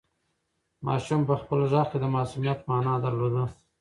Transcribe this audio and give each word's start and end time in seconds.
ماشوم 0.85 1.21
په 1.29 1.35
خپل 1.41 1.59
غږ 1.71 1.85
کې 1.91 1.97
د 2.01 2.05
معصومیت 2.15 2.59
مانا 2.69 2.93
درلوده. 3.05 3.43